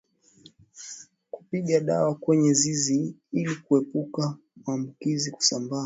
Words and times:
Kupiga 1.31 1.79
dawa 1.79 2.15
kwenye 2.15 2.53
zizi 2.53 3.15
ili 3.31 3.55
kuepusha 3.55 4.35
maambukizi 4.67 5.31
kusambaa 5.31 5.79